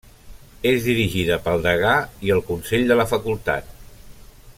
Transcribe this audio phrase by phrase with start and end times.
[0.69, 1.93] És dirigida pel Degà
[2.29, 3.71] i el Consell de la Facultat.